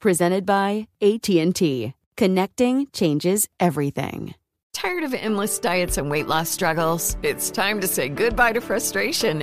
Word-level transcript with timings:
Presented 0.00 0.46
by 0.46 0.86
AT&T. 1.02 1.92
Connecting 2.16 2.86
changes 2.92 3.48
everything. 3.58 4.34
Tired 4.72 5.02
of 5.02 5.12
endless 5.12 5.58
diets 5.58 5.98
and 5.98 6.08
weight 6.08 6.28
loss 6.28 6.48
struggles? 6.48 7.16
It's 7.24 7.50
time 7.50 7.80
to 7.80 7.88
say 7.88 8.08
goodbye 8.08 8.52
to 8.52 8.60
frustration 8.60 9.42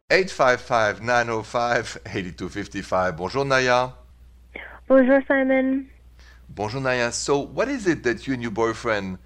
855 0.11 1.01
905 1.01 2.01
8255. 2.05 3.15
Bonjour, 3.15 3.45
Naya. 3.45 3.91
Bonjour, 4.85 5.23
Simon. 5.25 5.89
Bonjour, 6.49 6.81
Naya. 6.81 7.13
So, 7.13 7.39
what 7.39 7.69
is 7.69 7.87
it 7.87 8.03
that 8.03 8.27
you 8.27 8.33
and 8.33 8.41
your 8.41 8.51
boyfriend 8.51 9.19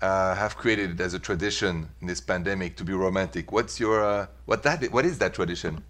uh, 0.00 0.34
have 0.34 0.56
created 0.56 1.00
as 1.00 1.14
a 1.14 1.20
tradition 1.20 1.88
in 2.00 2.08
this 2.08 2.20
pandemic 2.20 2.76
to 2.78 2.82
be 2.82 2.92
romantic? 2.92 3.52
What's 3.52 3.78
your 3.78 4.02
uh, 4.04 4.26
what 4.46 4.64
that 4.64 4.90
what 4.90 5.04
is 5.04 5.18
that 5.18 5.32
tradition? 5.32 5.84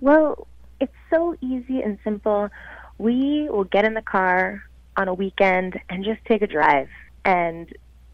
Well, 0.00 0.46
it's 0.80 0.96
so 1.10 1.36
easy 1.42 1.82
and 1.82 1.98
simple. 2.02 2.48
We 2.96 3.50
will 3.50 3.64
get 3.64 3.84
in 3.84 3.92
the 3.92 4.02
car 4.02 4.62
on 4.96 5.08
a 5.08 5.14
weekend 5.14 5.78
and 5.90 6.06
just 6.06 6.24
take 6.24 6.40
a 6.40 6.46
drive. 6.46 6.88
And 7.26 7.70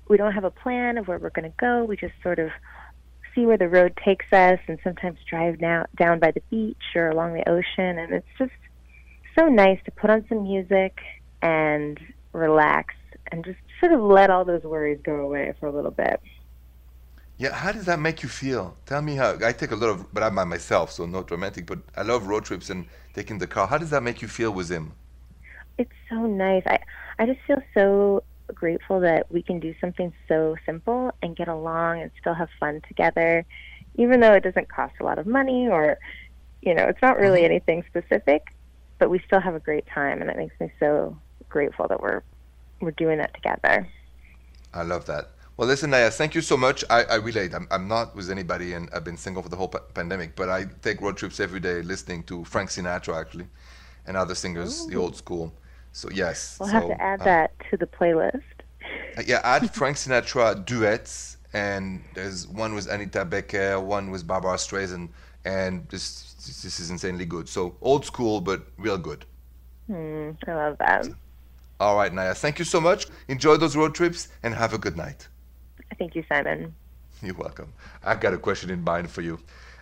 we 0.08 0.16
don't 0.16 0.32
have 0.32 0.42
a 0.42 0.50
plan 0.50 0.98
of 0.98 1.06
where 1.06 1.18
we're 1.18 1.30
going 1.30 1.48
to 1.48 1.56
go. 1.58 1.84
We 1.84 1.96
just 1.96 2.14
sort 2.24 2.40
of 2.40 2.50
see 3.36 3.46
where 3.46 3.58
the 3.58 3.68
road 3.68 3.96
takes 4.04 4.32
us 4.32 4.58
and 4.66 4.78
sometimes 4.82 5.18
drive 5.30 5.60
now, 5.60 5.86
down 5.96 6.18
by 6.18 6.32
the 6.32 6.42
beach 6.50 6.96
or 6.96 7.10
along 7.10 7.34
the 7.34 7.48
ocean. 7.48 7.98
And 7.98 8.12
it's 8.12 8.26
just 8.36 8.50
so 9.38 9.46
nice 9.46 9.78
to 9.84 9.92
put 9.92 10.10
on 10.10 10.24
some 10.28 10.42
music 10.42 10.98
and 11.42 12.00
relax 12.32 12.94
and 13.30 13.44
just 13.44 13.58
sort 13.78 13.92
of 13.92 14.00
let 14.00 14.30
all 14.30 14.44
those 14.44 14.64
worries 14.64 14.98
go 15.04 15.16
away 15.16 15.52
for 15.60 15.66
a 15.66 15.72
little 15.72 15.90
bit. 15.92 16.20
Yeah, 17.38 17.52
how 17.52 17.70
does 17.70 17.84
that 17.84 18.00
make 18.00 18.22
you 18.22 18.30
feel? 18.30 18.76
Tell 18.86 19.02
me 19.02 19.14
how. 19.14 19.36
I 19.44 19.52
take 19.52 19.70
a 19.70 19.76
lot 19.76 19.90
of, 19.90 20.12
but 20.12 20.22
I'm 20.22 20.34
by 20.34 20.44
myself, 20.44 20.90
so 20.90 21.04
not 21.04 21.30
romantic. 21.30 21.66
But 21.66 21.80
I 21.94 22.00
love 22.00 22.26
road 22.26 22.46
trips 22.46 22.70
and 22.70 22.86
taking 23.12 23.36
the 23.38 23.46
car. 23.46 23.66
How 23.66 23.76
does 23.76 23.90
that 23.90 24.02
make 24.02 24.22
you 24.22 24.28
feel 24.28 24.52
with 24.52 24.70
him? 24.70 24.92
It's 25.76 25.92
so 26.08 26.24
nice. 26.24 26.62
I 26.66 26.78
I 27.18 27.26
just 27.26 27.40
feel 27.46 27.62
so 27.74 28.22
grateful 28.54 29.00
that 29.00 29.30
we 29.30 29.42
can 29.42 29.60
do 29.60 29.74
something 29.80 30.12
so 30.28 30.56
simple 30.64 31.12
and 31.22 31.36
get 31.36 31.48
along 31.48 32.02
and 32.02 32.10
still 32.20 32.34
have 32.34 32.48
fun 32.58 32.80
together, 32.88 33.44
even 33.96 34.20
though 34.20 34.32
it 34.32 34.42
doesn't 34.42 34.68
cost 34.68 34.94
a 35.00 35.04
lot 35.04 35.18
of 35.18 35.26
money 35.26 35.68
or, 35.68 35.98
you 36.62 36.74
know, 36.74 36.84
it's 36.84 37.02
not 37.02 37.18
really 37.18 37.40
mm-hmm. 37.40 37.52
anything 37.52 37.84
specific, 37.88 38.54
but 38.98 39.10
we 39.10 39.18
still 39.26 39.40
have 39.40 39.54
a 39.54 39.60
great 39.60 39.86
time, 39.86 40.20
and 40.20 40.30
it 40.30 40.36
makes 40.36 40.58
me 40.60 40.70
so 40.80 41.16
grateful 41.48 41.86
that 41.88 42.00
we're 42.00 42.22
we're 42.80 42.90
doing 42.90 43.18
that 43.18 43.32
together. 43.34 43.88
I 44.74 44.82
love 44.82 45.06
that. 45.06 45.30
Well, 45.56 45.66
listen, 45.66 45.88
Naya, 45.88 46.10
thank 46.10 46.34
you 46.34 46.42
so 46.42 46.58
much. 46.58 46.84
I, 46.90 47.04
I 47.04 47.14
relate. 47.14 47.54
I'm, 47.54 47.66
I'm 47.70 47.88
not 47.88 48.14
with 48.14 48.30
anybody, 48.30 48.74
and 48.74 48.90
I've 48.94 49.04
been 49.04 49.16
single 49.16 49.42
for 49.42 49.48
the 49.48 49.56
whole 49.56 49.68
pa- 49.68 49.80
pandemic, 49.94 50.36
but 50.36 50.50
I 50.50 50.66
take 50.82 51.00
road 51.00 51.16
trips 51.16 51.40
every 51.40 51.60
day 51.60 51.80
listening 51.80 52.24
to 52.24 52.44
Frank 52.44 52.68
Sinatra, 52.68 53.18
actually, 53.18 53.46
and 54.06 54.18
other 54.18 54.34
singers, 54.34 54.86
the 54.86 54.96
old 54.96 55.16
school. 55.16 55.54
So, 55.96 56.10
yes. 56.12 56.58
We'll 56.60 56.68
so, 56.68 56.74
have 56.74 56.88
to 56.88 57.00
add 57.00 57.22
uh, 57.22 57.24
that 57.24 57.52
to 57.70 57.78
the 57.78 57.86
playlist. 57.86 58.42
Uh, 59.16 59.22
yeah, 59.26 59.40
add 59.44 59.74
Frank 59.74 59.96
Sinatra 59.96 60.62
duets, 60.66 61.38
and 61.54 62.04
there's 62.12 62.46
one 62.46 62.74
with 62.74 62.86
Anita 62.86 63.24
Baker, 63.24 63.80
one 63.80 64.10
with 64.10 64.26
Barbra 64.26 64.56
Streisand, 64.56 65.08
and 65.46 65.88
this 65.88 66.34
this 66.44 66.80
is 66.80 66.90
insanely 66.90 67.24
good. 67.24 67.48
So 67.48 67.76
old 67.80 68.04
school, 68.04 68.42
but 68.42 68.66
real 68.76 68.98
good. 68.98 69.24
Hmm, 69.86 70.32
I 70.46 70.52
love 70.52 70.76
that. 70.80 71.08
All 71.80 71.96
right, 71.96 72.12
Naya, 72.12 72.34
thank 72.34 72.58
you 72.58 72.66
so 72.66 72.78
much. 72.78 73.06
Enjoy 73.28 73.56
those 73.56 73.74
road 73.74 73.94
trips 73.94 74.28
and 74.42 74.54
have 74.54 74.74
a 74.74 74.78
good 74.78 74.98
night. 74.98 75.28
Thank 75.98 76.14
you, 76.14 76.24
Simon. 76.28 76.74
You're 77.22 77.36
welcome. 77.36 77.72
I've 78.04 78.20
got 78.20 78.34
a 78.34 78.38
question 78.38 78.68
in 78.68 78.84
mind 78.84 79.10
for 79.10 79.22
you. 79.22 79.38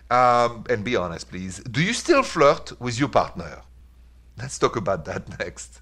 Um, 0.09 0.63
and 0.69 0.81
be 0.81 0.95
honest, 0.95 1.29
please. 1.29 1.59
Do 1.59 1.81
you 1.81 1.91
still 1.91 2.23
flirt 2.23 2.79
with 2.79 2.97
your 2.97 3.09
partner? 3.09 3.63
Let's 4.37 4.57
talk 4.57 4.77
about 4.77 5.03
that 5.05 5.39
next. 5.39 5.81